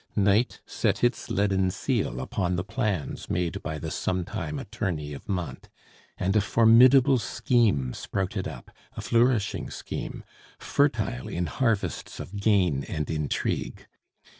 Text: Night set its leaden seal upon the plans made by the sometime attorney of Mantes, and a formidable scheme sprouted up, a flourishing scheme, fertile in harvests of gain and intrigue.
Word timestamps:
Night 0.15 0.61
set 0.65 1.03
its 1.03 1.29
leaden 1.29 1.69
seal 1.69 2.19
upon 2.19 2.55
the 2.55 2.63
plans 2.63 3.29
made 3.29 3.61
by 3.61 3.77
the 3.77 3.91
sometime 3.91 4.57
attorney 4.57 5.13
of 5.13 5.29
Mantes, 5.29 5.69
and 6.17 6.35
a 6.35 6.41
formidable 6.41 7.19
scheme 7.19 7.93
sprouted 7.93 8.47
up, 8.47 8.71
a 8.97 9.01
flourishing 9.01 9.69
scheme, 9.69 10.23
fertile 10.57 11.27
in 11.27 11.45
harvests 11.45 12.19
of 12.19 12.35
gain 12.35 12.83
and 12.85 13.11
intrigue. 13.11 13.85